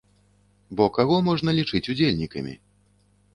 Бо 0.79 0.87
каго 0.95 1.19
можна 1.27 1.49
лічыць 1.59 1.83
удзельнікамі? 1.95 2.57